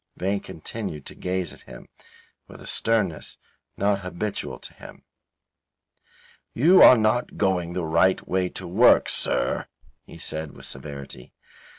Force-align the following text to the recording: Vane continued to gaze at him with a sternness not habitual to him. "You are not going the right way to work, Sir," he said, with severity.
Vane 0.17 0.39
continued 0.39 1.05
to 1.05 1.13
gaze 1.13 1.53
at 1.53 1.61
him 1.61 1.87
with 2.47 2.59
a 2.59 2.65
sternness 2.65 3.37
not 3.77 3.99
habitual 3.99 4.57
to 4.57 4.73
him. 4.73 5.03
"You 6.55 6.81
are 6.81 6.97
not 6.97 7.37
going 7.37 7.73
the 7.73 7.85
right 7.85 8.27
way 8.27 8.49
to 8.49 8.65
work, 8.65 9.07
Sir," 9.09 9.67
he 10.07 10.17
said, 10.17 10.53
with 10.53 10.65
severity. 10.65 11.33